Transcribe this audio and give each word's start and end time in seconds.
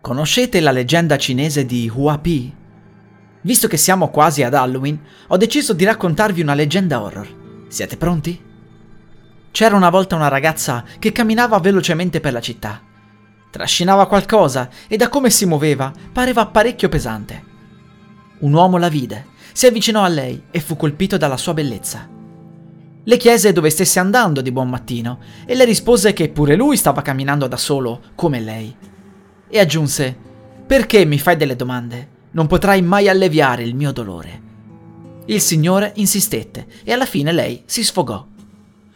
Conoscete 0.00 0.60
la 0.60 0.70
leggenda 0.70 1.18
cinese 1.18 1.66
di 1.66 1.90
Huapi? 1.94 2.54
Visto 3.42 3.68
che 3.68 3.76
siamo 3.76 4.08
quasi 4.08 4.42
ad 4.42 4.54
Halloween, 4.54 4.98
ho 5.26 5.36
deciso 5.36 5.74
di 5.74 5.84
raccontarvi 5.84 6.40
una 6.40 6.54
leggenda 6.54 7.02
horror. 7.02 7.66
Siete 7.68 7.98
pronti? 7.98 8.42
C'era 9.50 9.76
una 9.76 9.90
volta 9.90 10.16
una 10.16 10.28
ragazza 10.28 10.84
che 10.98 11.12
camminava 11.12 11.58
velocemente 11.58 12.18
per 12.20 12.32
la 12.32 12.40
città. 12.40 12.80
Trascinava 13.50 14.06
qualcosa 14.06 14.70
e 14.88 14.96
da 14.96 15.10
come 15.10 15.28
si 15.28 15.44
muoveva 15.44 15.92
pareva 16.10 16.46
parecchio 16.46 16.88
pesante. 16.88 17.44
Un 18.38 18.54
uomo 18.54 18.78
la 18.78 18.88
vide, 18.88 19.26
si 19.52 19.66
avvicinò 19.66 20.02
a 20.02 20.08
lei 20.08 20.44
e 20.50 20.60
fu 20.60 20.76
colpito 20.76 21.18
dalla 21.18 21.36
sua 21.36 21.52
bellezza. 21.52 22.08
Le 23.04 23.16
chiese 23.18 23.52
dove 23.52 23.68
stesse 23.68 23.98
andando 23.98 24.40
di 24.40 24.50
buon 24.50 24.70
mattino 24.70 25.18
e 25.44 25.54
le 25.54 25.66
rispose 25.66 26.14
che 26.14 26.30
pure 26.30 26.56
lui 26.56 26.78
stava 26.78 27.02
camminando 27.02 27.46
da 27.46 27.58
solo, 27.58 28.00
come 28.14 28.40
lei 28.40 28.74
e 29.50 29.58
aggiunse 29.58 30.16
Perché 30.70 31.04
mi 31.04 31.18
fai 31.18 31.36
delle 31.36 31.56
domande? 31.56 32.08
Non 32.30 32.46
potrai 32.46 32.80
mai 32.80 33.08
alleviare 33.08 33.64
il 33.64 33.74
mio 33.74 33.90
dolore. 33.90 34.40
Il 35.26 35.40
signore 35.40 35.90
insistette 35.96 36.66
e 36.84 36.92
alla 36.92 37.06
fine 37.06 37.32
lei 37.32 37.62
si 37.66 37.82
sfogò. 37.82 38.24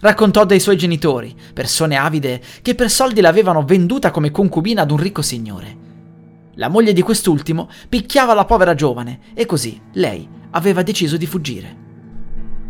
Raccontò 0.00 0.44
dei 0.44 0.58
suoi 0.58 0.76
genitori, 0.76 1.32
persone 1.52 1.96
avide 1.96 2.42
che 2.62 2.74
per 2.74 2.90
soldi 2.90 3.20
l'avevano 3.20 3.64
venduta 3.64 4.10
come 4.10 4.32
concubina 4.32 4.82
ad 4.82 4.90
un 4.90 4.96
ricco 4.96 5.22
signore. 5.22 5.76
La 6.54 6.68
moglie 6.68 6.92
di 6.92 7.02
quest'ultimo 7.02 7.68
picchiava 7.88 8.34
la 8.34 8.44
povera 8.44 8.74
giovane 8.74 9.20
e 9.34 9.46
così 9.46 9.80
lei 9.92 10.28
aveva 10.50 10.82
deciso 10.82 11.16
di 11.16 11.26
fuggire. 11.26 11.76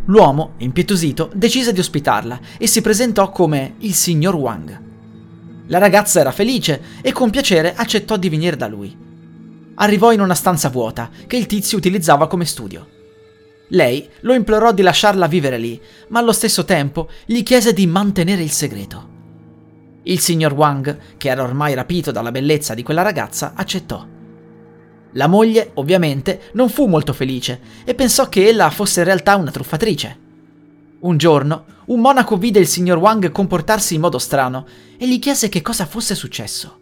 L'uomo, 0.05 0.53
impietosito, 0.57 1.31
decise 1.33 1.73
di 1.73 1.79
ospitarla 1.79 2.39
e 2.59 2.67
si 2.67 2.81
presentò 2.81 3.31
come 3.31 3.75
il 3.79 3.93
signor 3.95 4.35
Wang. 4.35 4.89
La 5.71 5.77
ragazza 5.77 6.19
era 6.19 6.33
felice 6.33 6.81
e 7.01 7.13
con 7.13 7.29
piacere 7.29 7.73
accettò 7.73 8.17
di 8.17 8.27
venire 8.27 8.57
da 8.57 8.67
lui. 8.67 8.93
Arrivò 9.75 10.11
in 10.11 10.19
una 10.19 10.35
stanza 10.35 10.67
vuota 10.67 11.09
che 11.25 11.37
il 11.37 11.45
tizio 11.45 11.77
utilizzava 11.77 12.27
come 12.27 12.43
studio. 12.43 12.85
Lei 13.69 14.07
lo 14.19 14.33
implorò 14.33 14.73
di 14.73 14.81
lasciarla 14.81 15.27
vivere 15.27 15.57
lì, 15.57 15.81
ma 16.09 16.19
allo 16.19 16.33
stesso 16.33 16.65
tempo 16.65 17.07
gli 17.25 17.41
chiese 17.41 17.71
di 17.71 17.87
mantenere 17.87 18.43
il 18.43 18.51
segreto. 18.51 19.07
Il 20.03 20.19
signor 20.19 20.51
Wang, 20.51 20.97
che 21.15 21.29
era 21.29 21.41
ormai 21.41 21.73
rapito 21.73 22.11
dalla 22.11 22.31
bellezza 22.31 22.73
di 22.73 22.83
quella 22.83 23.01
ragazza, 23.01 23.53
accettò. 23.55 24.05
La 25.13 25.27
moglie, 25.27 25.71
ovviamente, 25.75 26.49
non 26.51 26.67
fu 26.67 26.87
molto 26.87 27.13
felice 27.13 27.61
e 27.85 27.95
pensò 27.95 28.27
che 28.27 28.45
ella 28.45 28.69
fosse 28.71 28.99
in 28.99 29.05
realtà 29.05 29.37
una 29.37 29.51
truffatrice. 29.51 30.19
Un 31.01 31.17
giorno, 31.17 31.65
un 31.85 31.99
monaco 31.99 32.37
vide 32.37 32.59
il 32.59 32.67
signor 32.67 32.99
Wang 32.99 33.31
comportarsi 33.31 33.95
in 33.95 34.01
modo 34.01 34.19
strano 34.19 34.67
e 34.97 35.07
gli 35.07 35.17
chiese 35.17 35.49
che 35.49 35.63
cosa 35.63 35.87
fosse 35.87 36.13
successo. 36.13 36.79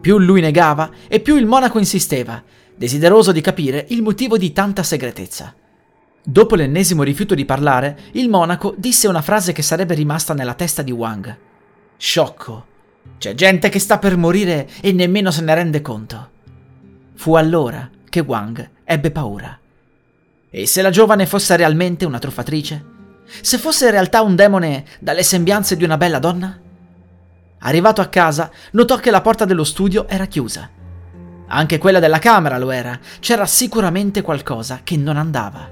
Più 0.00 0.18
lui 0.18 0.40
negava 0.40 0.90
e 1.08 1.18
più 1.18 1.34
il 1.34 1.44
monaco 1.44 1.80
insisteva, 1.80 2.40
desideroso 2.76 3.32
di 3.32 3.40
capire 3.40 3.86
il 3.88 4.02
motivo 4.02 4.38
di 4.38 4.52
tanta 4.52 4.84
segretezza. 4.84 5.52
Dopo 6.22 6.54
l'ennesimo 6.54 7.02
rifiuto 7.02 7.34
di 7.34 7.44
parlare, 7.44 7.98
il 8.12 8.28
monaco 8.28 8.74
disse 8.76 9.08
una 9.08 9.22
frase 9.22 9.52
che 9.52 9.62
sarebbe 9.62 9.94
rimasta 9.94 10.32
nella 10.32 10.54
testa 10.54 10.82
di 10.82 10.92
Wang. 10.92 11.36
Sciocco. 11.96 12.64
C'è 13.18 13.34
gente 13.34 13.68
che 13.70 13.80
sta 13.80 13.98
per 13.98 14.16
morire 14.16 14.68
e 14.80 14.92
nemmeno 14.92 15.32
se 15.32 15.42
ne 15.42 15.54
rende 15.54 15.80
conto. 15.80 16.30
Fu 17.14 17.34
allora 17.34 17.90
che 18.08 18.20
Wang 18.20 18.70
ebbe 18.84 19.10
paura. 19.10 19.58
E 20.48 20.66
se 20.66 20.80
la 20.80 20.90
giovane 20.90 21.26
fosse 21.26 21.56
realmente 21.56 22.04
una 22.04 22.20
truffatrice? 22.20 22.94
Se 23.40 23.58
fosse 23.58 23.86
in 23.86 23.90
realtà 23.90 24.22
un 24.22 24.36
demone 24.36 24.84
dalle 25.00 25.22
sembianze 25.22 25.76
di 25.76 25.84
una 25.84 25.96
bella 25.96 26.18
donna? 26.18 26.58
Arrivato 27.60 28.00
a 28.00 28.06
casa, 28.06 28.50
notò 28.72 28.96
che 28.96 29.10
la 29.10 29.20
porta 29.20 29.44
dello 29.44 29.64
studio 29.64 30.06
era 30.08 30.26
chiusa. 30.26 30.70
Anche 31.48 31.78
quella 31.78 32.00
della 32.00 32.18
camera 32.18 32.58
lo 32.58 32.70
era, 32.70 32.98
c'era 33.20 33.46
sicuramente 33.46 34.22
qualcosa 34.22 34.80
che 34.82 34.96
non 34.96 35.16
andava. 35.16 35.70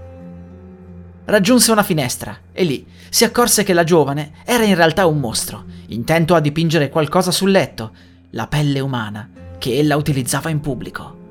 Raggiunse 1.26 1.72
una 1.72 1.82
finestra 1.82 2.38
e 2.52 2.64
lì 2.64 2.86
si 3.08 3.24
accorse 3.24 3.62
che 3.62 3.72
la 3.72 3.84
giovane 3.84 4.32
era 4.44 4.64
in 4.64 4.74
realtà 4.74 5.06
un 5.06 5.18
mostro, 5.18 5.64
intento 5.88 6.34
a 6.34 6.40
dipingere 6.40 6.90
qualcosa 6.90 7.30
sul 7.30 7.50
letto, 7.50 7.92
la 8.30 8.46
pelle 8.46 8.80
umana, 8.80 9.28
che 9.58 9.78
ella 9.78 9.96
utilizzava 9.96 10.50
in 10.50 10.60
pubblico. 10.60 11.23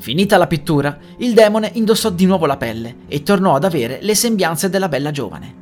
Finita 0.00 0.38
la 0.38 0.46
pittura, 0.46 0.96
il 1.18 1.34
demone 1.34 1.72
indossò 1.74 2.08
di 2.08 2.24
nuovo 2.24 2.46
la 2.46 2.56
pelle 2.56 3.00
e 3.06 3.22
tornò 3.22 3.54
ad 3.54 3.64
avere 3.64 3.98
le 4.00 4.14
sembianze 4.14 4.70
della 4.70 4.88
bella 4.88 5.10
giovane. 5.10 5.54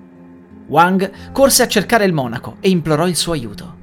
Wang 0.69 1.33
corse 1.33 1.65
a 1.65 1.67
cercare 1.67 2.05
il 2.05 2.13
monaco 2.13 2.57
e 2.61 2.71
implorò 2.71 3.09
il 3.09 3.17
suo 3.17 3.33
aiuto. 3.33 3.77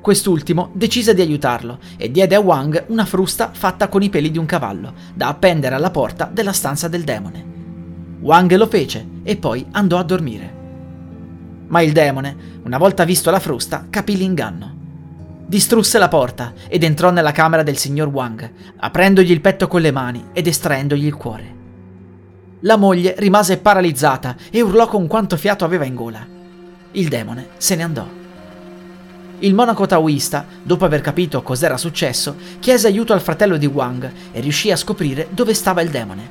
Quest'ultimo 0.00 0.70
decise 0.74 1.12
di 1.12 1.22
aiutarlo 1.22 1.80
e 1.96 2.08
diede 2.12 2.36
a 2.36 2.40
Wang 2.40 2.84
una 2.86 3.04
frusta 3.04 3.50
fatta 3.52 3.88
con 3.88 4.00
i 4.02 4.10
peli 4.10 4.30
di 4.30 4.38
un 4.38 4.46
cavallo, 4.46 4.94
da 5.12 5.26
appendere 5.26 5.74
alla 5.74 5.90
porta 5.90 6.30
della 6.32 6.52
stanza 6.52 6.86
del 6.86 7.02
demone. 7.02 7.44
Wang 8.20 8.54
lo 8.54 8.68
fece 8.68 9.04
e 9.24 9.36
poi 9.36 9.66
andò 9.72 9.98
a 9.98 10.04
dormire. 10.04 10.54
Ma 11.66 11.82
il 11.82 11.90
demone, 11.90 12.60
una 12.62 12.78
volta 12.78 13.02
visto 13.02 13.32
la 13.32 13.40
frusta, 13.40 13.86
capì 13.90 14.16
l'inganno. 14.16 14.75
Distrusse 15.48 15.98
la 15.98 16.08
porta 16.08 16.54
ed 16.66 16.82
entrò 16.82 17.12
nella 17.12 17.30
camera 17.30 17.62
del 17.62 17.76
signor 17.76 18.08
Wang, 18.08 18.50
aprendogli 18.78 19.30
il 19.30 19.40
petto 19.40 19.68
con 19.68 19.80
le 19.80 19.92
mani 19.92 20.24
ed 20.32 20.48
estraendogli 20.48 21.06
il 21.06 21.14
cuore. 21.14 21.54
La 22.60 22.76
moglie 22.76 23.14
rimase 23.18 23.58
paralizzata 23.58 24.34
e 24.50 24.60
urlò 24.60 24.88
con 24.88 25.06
quanto 25.06 25.36
fiato 25.36 25.64
aveva 25.64 25.84
in 25.84 25.94
gola. 25.94 26.26
Il 26.90 27.06
demone 27.06 27.50
se 27.58 27.76
ne 27.76 27.82
andò. 27.84 28.08
Il 29.38 29.54
monaco 29.54 29.86
taoista, 29.86 30.44
dopo 30.64 30.84
aver 30.84 31.00
capito 31.00 31.40
cos'era 31.42 31.76
successo, 31.76 32.34
chiese 32.58 32.88
aiuto 32.88 33.12
al 33.12 33.20
fratello 33.20 33.56
di 33.56 33.66
Wang 33.66 34.10
e 34.32 34.40
riuscì 34.40 34.72
a 34.72 34.76
scoprire 34.76 35.28
dove 35.30 35.54
stava 35.54 35.80
il 35.80 35.90
demone. 35.90 36.28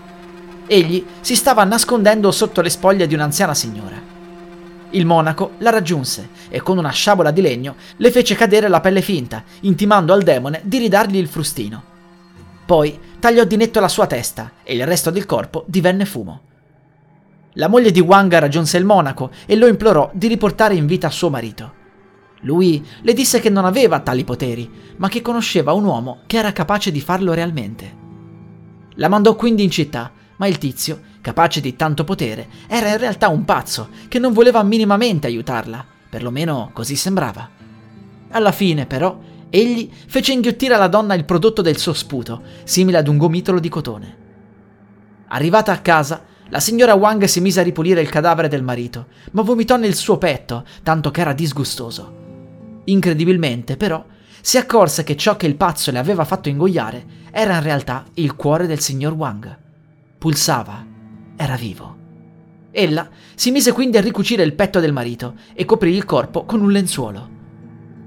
Egli 0.68 1.06
si 1.22 1.38
stava 1.38 1.64
nascondendo 1.64 2.32
sotto 2.32 2.60
le 2.60 2.70
spoglie 2.70 3.08
di 3.08 3.14
un'anziana 3.14 3.54
signora. 3.54 4.15
Il 4.92 5.06
monaco 5.06 5.54
la 5.60 5.72
raggiunse 5.72 6.30
e 6.50 6.62
con 6.62 6.78
una 6.78 6.92
sciabola 6.92 7.32
di 7.32 7.42
legno 7.42 7.76
le 7.98 8.12
fece 8.12 8.36
cadere 8.36 8.68
la 8.68 8.80
pelle 8.80 9.02
finta, 9.02 9.44
intimando 9.62 10.14
al 10.14 10.24
demone 10.24 10.62
di 10.64 10.78
ridargli 10.78 11.18
il 11.18 11.28
frustino. 11.28 11.84
Poi 12.66 12.98
tagliò 13.20 13.44
di 13.44 13.58
netto 13.58 13.80
la 13.80 13.88
sua 13.88 14.08
testa 14.08 14.52
e 14.64 14.76
il 14.76 14.86
resto 14.86 15.12
del 15.12 15.26
corpo 15.26 15.64
divenne 15.68 16.06
fumo. 16.06 16.42
La 17.54 17.68
moglie 17.68 17.92
di 17.92 18.00
Wang 18.00 18.38
raggiunse 18.38 18.78
il 18.78 18.86
monaco 18.86 19.32
e 19.46 19.56
lo 19.56 19.68
implorò 19.68 20.10
di 20.14 20.28
riportare 20.28 20.76
in 20.76 20.86
vita 20.86 21.10
suo 21.10 21.30
marito. 21.30 21.84
Lui 22.42 22.86
le 23.02 23.14
disse 23.14 23.40
che 23.40 23.50
non 23.50 23.66
aveva 23.66 24.02
tali 24.02 24.24
poteri, 24.24 24.70
ma 24.98 25.08
che 25.08 25.22
conosceva 25.22 25.74
un 25.74 25.86
uomo 25.86 26.20
che 26.28 26.38
era 26.38 26.52
capace 26.52 26.92
di 26.92 27.02
farlo 27.02 27.34
realmente. 27.34 28.04
La 28.96 29.08
mandò 29.08 29.36
quindi 29.36 29.64
in 29.64 29.72
città, 29.72 30.12
ma 30.38 30.48
il 30.48 30.58
tizio 30.58 31.00
capace 31.26 31.60
di 31.60 31.76
tanto 31.76 32.04
potere, 32.04 32.48
era 32.68 32.90
in 32.90 33.00
realtà 33.00 33.30
un 33.30 33.46
pazzo 33.46 33.90
che 34.08 34.20
non 34.20 34.32
voleva 34.32 34.62
minimamente 34.62 35.26
aiutarla, 35.26 35.84
perlomeno 36.08 36.70
così 36.72 36.96
sembrava. 36.96 37.50
Alla 38.30 38.52
fine, 38.52 38.86
però, 38.86 39.18
egli 39.50 39.90
fece 40.06 40.34
inghiottire 40.34 40.76
alla 40.76 40.88
donna 40.88 41.16
il 41.16 41.26
prodotto 41.26 41.64
del 41.64 41.78
suo 41.78 41.94
sputo, 41.94 42.44
simile 42.64 43.00
ad 43.00 43.08
un 43.08 43.18
gomitolo 43.18 43.60
di 43.60 43.70
cotone. 43.70 44.18
Arrivata 45.30 45.72
a 45.72 45.80
casa, 45.80 46.24
la 46.50 46.60
signora 46.60 46.94
Wang 46.94 47.24
si 47.24 47.42
mise 47.42 47.62
a 47.62 47.64
ripulire 47.64 48.02
il 48.02 48.10
cadavere 48.10 48.48
del 48.48 48.62
marito, 48.62 49.08
ma 49.32 49.42
vomitò 49.42 49.78
nel 49.78 49.96
suo 49.96 50.20
petto, 50.20 50.64
tanto 50.84 51.10
che 51.10 51.22
era 51.22 51.34
disgustoso. 51.34 52.82
Incredibilmente, 52.84 53.78
però, 53.78 54.06
si 54.42 54.60
accorse 54.60 55.04
che 55.04 55.18
ciò 55.18 55.38
che 55.38 55.48
il 55.48 55.56
pazzo 55.56 55.90
le 55.90 55.98
aveva 55.98 56.24
fatto 56.24 56.50
ingoiare 56.50 57.04
era 57.32 57.56
in 57.56 57.64
realtà 57.64 58.06
il 58.14 58.36
cuore 58.36 58.68
del 58.68 58.80
signor 58.80 59.14
Wang. 59.14 59.58
Pulsava 60.20 60.94
era 61.36 61.56
vivo. 61.56 62.04
Ella 62.72 63.10
si 63.36 63.52
mise 63.52 63.72
quindi 63.72 63.98
a 63.98 64.02
ricucire 64.02 64.44
il 64.44 64.54
petto 64.54 64.80
del 64.80 64.92
marito 64.92 65.36
e 65.54 65.64
coprì 65.64 65.94
il 65.94 66.06
corpo 66.06 66.44
con 66.44 66.62
un 66.62 66.72
lenzuolo. 66.72 67.30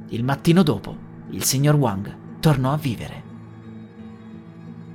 Il 0.08 0.24
mattino 0.24 0.62
dopo, 0.62 0.96
il 1.30 1.42
signor 1.42 1.74
Wang 1.76 2.16
tornò 2.40 2.72
a 2.72 2.76
vivere. 2.76 3.22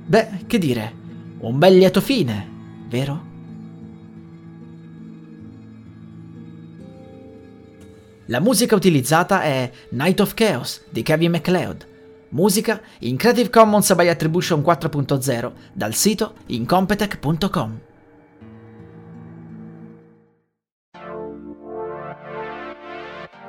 Beh, 0.06 0.44
che 0.46 0.58
dire, 0.58 0.92
un 1.38 1.58
bel 1.58 1.76
lieto 1.76 2.00
fine, 2.00 2.48
vero? 2.88 3.32
La 8.26 8.40
musica 8.40 8.74
utilizzata 8.74 9.42
è 9.42 9.70
Night 9.90 10.20
of 10.20 10.34
Chaos 10.34 10.84
di 10.90 11.02
Kevin 11.02 11.32
MacLeod. 11.32 11.86
Musica 12.30 12.80
in 13.00 13.16
Creative 13.16 13.50
Commons 13.50 13.94
by 13.94 14.08
Attribution 14.08 14.60
4.0 14.60 15.52
dal 15.72 15.94
sito 15.94 16.34
incompetech.com. 16.46 17.80